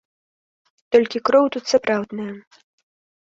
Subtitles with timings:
[0.95, 2.31] Толькі кроў тут сапраўдная.